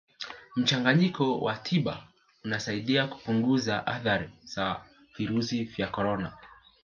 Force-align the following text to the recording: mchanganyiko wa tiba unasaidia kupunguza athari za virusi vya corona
mchanganyiko 0.55 1.39
wa 1.39 1.55
tiba 1.57 2.07
unasaidia 2.43 3.07
kupunguza 3.07 3.87
athari 3.87 4.29
za 4.45 4.85
virusi 5.17 5.63
vya 5.63 5.87
corona 5.87 6.37